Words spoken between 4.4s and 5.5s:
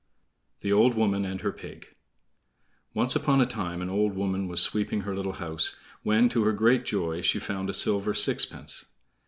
was sweeping her little